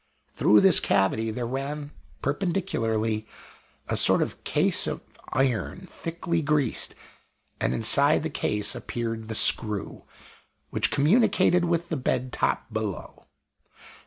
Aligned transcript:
Through 0.31 0.61
this 0.61 0.79
cavity 0.79 1.29
there 1.29 1.45
ran 1.45 1.91
perpendicularly 2.23 3.27
a 3.87 3.95
sort 3.95 4.23
of 4.23 4.43
case 4.43 4.87
of 4.87 5.01
iron 5.29 5.85
thickly 5.85 6.41
greased; 6.41 6.95
and 7.59 7.71
inside 7.71 8.23
the 8.23 8.29
case 8.31 8.73
appeared 8.73 9.25
the 9.27 9.35
screw, 9.35 10.05
which 10.71 10.89
communicated 10.89 11.65
with 11.65 11.89
the 11.89 11.97
bed 11.97 12.33
top 12.33 12.73
below. 12.73 13.27